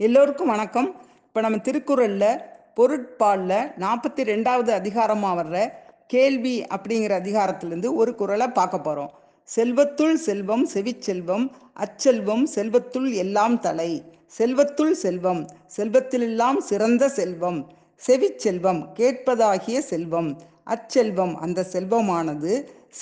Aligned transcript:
எல்லோருக்கும் 0.00 0.50
வணக்கம். 0.52 0.88
இப்போ 1.26 1.40
நம்ம 1.40 1.58
திருக்குறளில் 1.58 2.40
பொருட்பாலில் 2.76 3.68
நாற்பத்தி 3.82 4.22
ரெண்டாவது 4.30 4.70
அதிகாரமாக 4.70 5.36
வர்ற 5.40 5.58
கேள்வி 6.06 6.54
அப்படிங்கிற 6.76 7.12
அதிகாரத்திலேருந்து 7.22 7.90
ஒரு 7.94 8.12
குறளை 8.14 8.48
பார்க்க 8.48 8.78
போகிறோம் 8.78 9.12
செல்வத்துள் 9.48 10.16
செல்வம் 10.26 10.64
செவிச்செல்வம் 10.74 11.46
அச்செல்வம் 11.74 12.44
செல்வத்துள் 12.54 13.08
எல்லாம் 13.24 13.56
தலை 13.60 13.90
செல்வத்துள் 14.38 14.94
செல்வம் 15.04 15.42
செல்வத்திலெல்லாம் 15.76 16.60
சிறந்த 16.70 17.08
செல்வம் 17.08 17.60
செவிச்செல்வம் 18.02 18.82
கேட்பதாகிய 18.98 19.78
செல்வம் 19.92 20.30
அச்செல்வம் 20.64 21.34
அந்த 21.36 21.66
செல்வமானது 21.72 22.52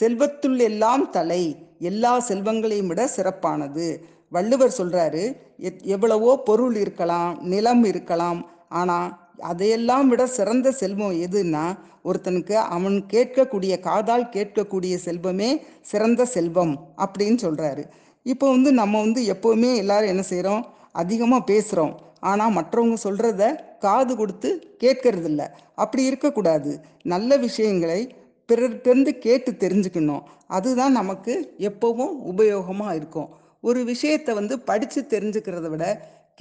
செல்வத்துள் 0.01 0.61
எல்லாம் 0.71 1.11
தலை 1.11 1.45
எல்லா 1.91 2.15
செல்வங்களையும் 2.29 2.87
விட 2.87 3.03
சிறப்பானது. 3.17 3.87
வள்ளுவர் 4.33 4.75
சொல்றாரு 4.79 5.23
எத்- 5.61 5.83
எவ்வளவோ 5.83 6.31
பொருள் 6.39 6.77
இருக்கலாம் 6.77 7.39
நிலம் 7.43 7.85
இருக்கலாம் 7.85 8.39
ஆனால் 8.69 9.09
அதையெல்லாம் 9.39 10.09
விட 10.09 10.27
சிறந்த 10.27 10.73
செல்வம் 10.73 11.13
எதுன்னா 11.13 11.65
ஒருத்தனுக்கு 12.05 12.53
அவன் 12.53 12.97
கேட்கக்கூடிய 13.13 13.81
காதால் 13.81 14.29
கேட்கக்கூடிய 14.33 14.95
செல்வமே 15.05 15.51
சிறந்த 15.83 16.25
செல்வம் 16.25 16.75
அப்படின்னு 16.97 17.37
சொல்றாரு. 17.43 17.85
இப்போ 18.23 18.51
வந்து 18.51 18.73
நம்ம 18.73 19.01
வந்து 19.01 19.21
எப்போவுமே 19.33 19.77
எல்லாரும் 19.77 20.09
என்ன 20.09 20.23
செய்கிறோம் 20.23 20.67
அதிகமாக 20.93 21.47
பேசுகிறோம் 21.53 21.95
ஆனால் 22.21 22.55
மற்றவங்க 22.55 22.97
சொல்கிறத 23.05 23.43
காது 23.79 24.17
கொடுத்து 24.17 24.77
கேட்கறது 24.81 25.25
இல்லை 25.25 25.47
அப்படி 25.75 26.05
இருக்கக்கூடாது. 26.05 26.81
நல்ல 27.03 27.37
விஷயங்களை 27.37 28.01
பிறர்கிட்டருந்து 28.49 29.11
கேட்டு 29.19 29.51
தெரிஞ்சுக்கணும். 29.53 30.23
அதுதான் 30.47 30.93
நமக்கு 30.93 31.55
எப்போவும் 31.59 32.13
உபயோகமாக 32.27 32.95
இருக்கும். 32.95 33.29
ஒரு 33.69 33.81
விஷயத்தை 33.93 34.33
வந்து 34.41 34.55
படித்து 34.71 35.01
தெரிஞ்சுக்கிறத 35.15 35.69
விட 35.75 35.87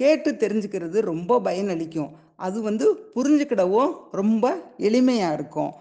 கேட்டு 0.00 0.30
தெரிஞ்சுக்கிறது 0.42 0.98
ரொம்ப 1.12 1.38
பயனளிக்கும். 1.46 2.10
அது 2.46 2.58
வந்து 2.68 2.86
புரிஞ்சுக்கிடவும் 3.16 3.90
ரொம்ப 4.20 4.44
எளிமையாக 4.88 5.36
இருக்கும். 5.38 5.72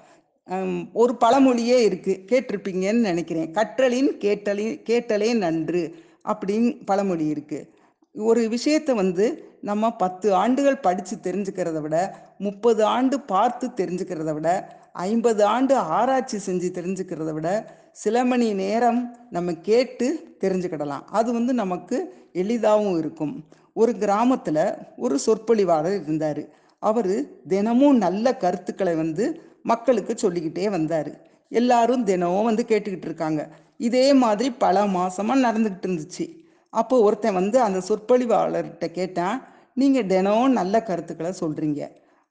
ஒரு 1.01 1.13
பழமொழியே 1.23 1.77
இருக்குது 1.87 2.21
கேட்டிருப்பீங்கன்னு 2.31 3.07
நினைக்கிறேன். 3.11 3.49
கற்றலின் 3.57 4.11
கேட்டலே 4.23 4.67
கேட்டலே 4.89 5.29
நன்று 5.45 5.83
அப்படின்னு 6.31 6.71
பழமொழி 6.89 7.25
இருக்குது 7.35 7.67
ஒரு 8.15 8.41
விஷயத்தை 8.55 8.93
வந்து 9.01 9.25
நம்ம 9.69 9.91
பத்து 10.03 10.27
ஆண்டுகள் 10.41 10.83
படித்து 10.85 11.15
தெரிஞ்சுக்கிறத 11.27 11.79
விட 11.81 11.97
முப்பது 12.45 12.81
ஆண்டு 12.95 13.15
பார்த்து 13.31 13.65
தெரிஞ்சுக்கிறத 13.79 14.31
விட 14.37 14.49
ஐம்பது 14.93 15.43
ஆண்டு 15.45 15.75
ஆராய்ச்சி 15.75 16.37
செஞ்சு 16.45 16.69
தெரிஞ்சுக்கிறத 16.77 17.31
விட 17.33 17.49
சில 17.91 18.23
மணி 18.25 18.53
நேரம் 18.53 19.15
நம்ம 19.29 19.53
கேட்டு 19.53 20.35
தெரிஞ்சுக்கிடலாம். 20.41 21.05
அது 21.09 21.33
வந்து 21.33 21.53
நமக்கு 21.53 21.97
எளிதாகவும் 22.33 22.97
இருக்கும். 22.97 23.45
ஒரு 23.73 23.91
கிராமத்தில் 23.97 24.63
ஒரு 24.97 25.19
சொற்பொழிவாளர் 25.25 26.01
இருந்தார். 26.01 26.43
அவர் 26.79 27.13
தினமும் 27.47 27.97
நல்ல 27.97 28.35
கருத்துக்களை 28.37 28.95
வந்து 28.95 29.25
மக்களுக்கு 29.63 30.17
சொல்லிக்கிட்டே 30.17 30.69
வந்தார். 30.69 31.11
எல்லாரும் 31.49 32.03
தினமும் 32.03 32.43
வந்து 32.43 32.65
கேட்டுக்கிட்டு 32.67 33.09
இருக்காங்க. 33.11 33.49
இதே 33.77 34.13
மாதிரி 34.13 34.51
பல 34.51 34.85
மாதமாக 34.85 35.45
நடந்துக்கிட்டு 35.47 35.87
இருந்துச்சு. 35.87 36.25
அப்போ 36.69 37.01
ஒருத்தன் 37.01 37.33
வந்து 37.33 37.61
அந்த 37.61 37.79
சொற்பொழிவாளர்கிட்ட 37.87 38.87
கேட்டான் 38.91 39.47
நீங்கள் 39.73 40.05
தினம் 40.05 40.51
நல்ல 40.51 40.83
கருத்துக்களை 40.83 41.33
சொல்கிறீங்க 41.39 41.81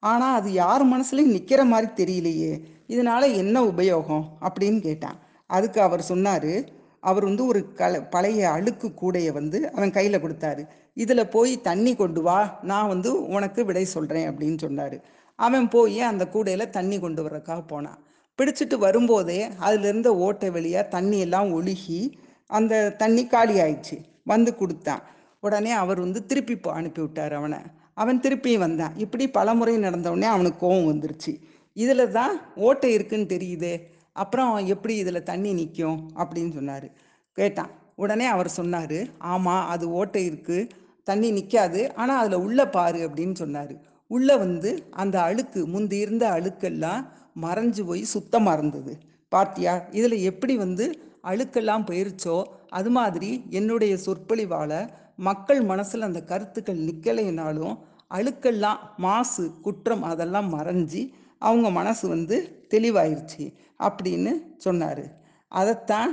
ஆனால் 0.01 0.35
அது 0.35 0.53
யார் 0.53 0.87
மனசுலையும் 0.87 1.31
நிற்கிற 1.31 1.65
மாதிரி 1.65 1.91
தெரியலையே. 1.97 2.61
இதனால 2.89 3.35
என்ன 3.35 3.63
உபயோகம்? 3.63 4.25
அப்படின்னு 4.41 4.81
கேட்டான். 4.81 5.19
அதுக்கு 5.47 5.81
அவர் 5.81 6.03
சொன்னார் 6.03 6.79
அவர் 7.01 7.25
வந்து 7.25 7.47
ஒரு 7.47 7.73
கல 7.77 8.11
பழைய 8.11 8.51
அழுக்கு 8.51 8.89
கூடையை 8.89 9.33
வந்து 9.33 9.73
அவன் 9.73 9.91
கையில் 9.91 10.23
கொடுத்தாரு. 10.23 10.67
இதில் 10.95 11.29
போய் 11.29 11.61
தண்ணி 11.61 11.97
கொண்டு 11.97 12.23
வா 12.23 12.59
நான் 12.63 12.89
வந்து 12.89 13.27
உனக்கு 13.27 13.65
விடை 13.65 13.85
சொல்கிறேன் 13.85 14.31
அப்படின்னு 14.31 14.59
சொன்னார். 14.59 15.01
அவன் 15.37 15.69
போய் 15.69 16.01
அந்த 16.01 16.29
கூடையில் 16.29 16.71
தண்ணி 16.71 16.99
கொண்டு 16.99 17.29
வர்றதுக்காக 17.29 17.67
போனான். 17.67 17.99
பிடிச்சிட்டு 18.39 18.79
வரும்போதே 18.79 19.49
அதுலேருந்த 19.49 20.07
ஓட்டை 20.07 20.51
வழியாக 20.51 20.89
தண்ணி 20.89 21.19
எல்லாம் 21.19 21.63
ஒழுகி 21.63 22.13
அந்த 22.47 22.93
தண்ணி 22.93 23.27
காலி 23.27 23.61
ஆயிடுச்சு. 23.61 24.05
வந்து 24.25 24.57
கொடுத்தான். 24.57 25.03
உடனே 25.41 25.71
அவர் 25.71 26.01
வந்து 26.01 26.27
திருப்பி 26.27 26.61
அனுப்பி 26.63 27.01
விட்டார் 27.01 27.33
அவனை. 27.33 27.59
அவன் 27.95 28.21
திருப்பியும் 28.21 28.59
வந்தான். 28.59 28.97
இப்படி 28.97 29.29
பலமுறை 29.29 29.77
நடந்த 29.77 30.11
அவனுக்கு 30.11 30.61
கோவம் 30.67 30.91
வந்துருச்சு. 30.91 31.33
இதில் 31.73 32.11
தான் 32.11 32.41
ஓட்டை 32.55 32.93
இருக்குன்னு 32.93 33.27
தெரியுதே. 33.27 33.75
அப்புறம் 34.13 34.67
எப்படி 34.67 34.97
இதில் 34.97 35.23
தண்ணி 35.23 35.53
நிற்கும் 35.53 36.11
அப்படின்னு 36.17 36.53
சொன்னார். 36.55 36.91
கேட்டான். 37.33 37.71
உடனே 37.95 38.25
அவர் 38.25 38.49
சொன்னார் 38.49 38.99
ஆமாம் 39.19 39.67
அது 39.67 39.91
ஓட்டை 39.91 40.31
இருக்குது 40.31 40.69
தண்ணி 41.05 41.31
நிற்காது 41.31 41.95
ஆனால் 41.95 42.19
அதில் 42.19 42.45
உள்ளே 42.47 42.65
பாரு 42.65 43.09
அப்படின்னு 43.09 43.35
சொன்னார். 43.35 43.75
உள்ளே 44.07 44.37
வந்து 44.37 44.85
அந்த 44.91 45.23
அழுக்கு 45.23 45.67
முந்தி 45.67 45.97
இருந்த 45.97 46.25
அழுக்கெல்லாம் 46.31 47.03
மறைஞ்சு 47.43 47.83
போய் 47.85 48.03
சுத்தமாக 48.03 48.57
இருந்தது 48.59 48.99
பார்த்தியா 49.35 49.83
இதில் 49.91 50.17
எப்படி 50.21 50.57
வந்து 50.57 50.87
அழுக்கெல்லாம் 51.23 51.87
போயிருச்சோ 51.87 52.43
அது 52.69 52.91
மாதிரி 52.91 53.45
என்னுடைய 53.51 53.97
சொற்பொழிவால் 54.05 54.91
மக்கள் 55.29 55.61
மனசில் 55.71 56.07
அந்த 56.09 56.21
கருத்துக்கள் 56.31 56.85
நிற்கலைனாலும் 56.89 57.77
அழுக்கெல்லாம் 58.17 58.81
மாசு 59.05 59.45
குற்றம் 59.65 60.05
அதெல்லாம் 60.11 60.49
மறைஞ்சி 60.55 61.03
அவங்க 61.49 61.69
மனசு 61.79 62.05
வந்து 62.15 62.37
தெளிவாயிருச்சு 62.75 63.45
அப்படின்னு 63.87 64.33
சொன்னார். 64.67 65.05
அதைத்தான் 65.53 66.11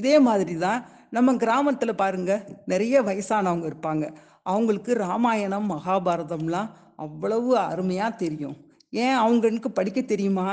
இதே 0.00 0.14
மாதிரி 0.28 0.54
தான் 0.64 0.80
நம்ம 1.16 1.34
கிராமத்தில் 1.42 2.00
பாருங்க 2.02 2.32
நிறைய 2.72 2.96
வயசானவங்க 3.08 3.66
இருப்பாங்க. 3.70 4.04
அவங்களுக்கு 4.52 4.92
ராமாயணம் 5.06 5.68
மகாபாரதம்லாம் 5.70 6.68
அவ்வளவு 7.04 7.50
அருமையாக 7.70 8.18
தெரியும். 8.24 8.56
ஏன் 9.04 9.16
அவங்களுக்கு 9.24 9.70
படிக்க 9.78 10.00
தெரியுமா? 10.12 10.46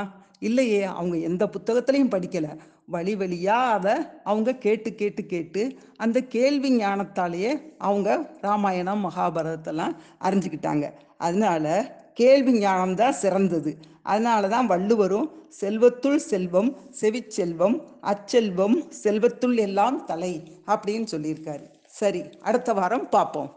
இல்லையே 0.48 0.82
அவங்க 0.98 1.16
எந்த 1.28 1.44
புத்தகத்திலையும் 1.54 2.12
படிக்கலை. 2.14 2.52
வழி 2.94 3.14
வழியாக 3.20 3.74
அதை 3.76 3.94
அவங்க 4.30 4.50
கேட்டு 4.64 4.90
கேட்டு 4.94 5.22
கேட்டு 5.32 5.62
அந்த 6.04 6.18
கேள்வி 6.34 6.70
ஞானத்தாலேயே 6.78 7.52
அவங்க 7.78 8.08
ராமாயணம் 8.46 9.04
மகாபாரதத்தெல்லாம் 9.06 9.94
அறிஞ்சுக்கிட்டாங்க. 10.26 10.86
அதனால 11.26 11.66
கேள்வி 12.20 12.52
ஞானம் 12.58 12.94
தான் 12.94 13.18
சிறந்தது. 13.22 13.72
அதனால 14.02 14.48
தான் 14.48 14.66
வள்ளுவரும் 14.66 15.28
செல்வத்துள் 15.60 16.20
செல்வம் 16.30 16.70
செவிச்செல்வம் 17.00 17.76
அச்செல்வம் 18.12 18.76
செல்வத்துள் 19.02 19.56
எல்லாம் 19.66 19.98
தலை 20.04 20.32
அப்படின்னு 20.66 21.06
சொல்லியிருக்காரு. 21.14 21.64
சரி 22.00 22.22
அடுத்த 22.40 22.72
வாரம் 22.78 23.08
பார்ப்போம். 23.08 23.50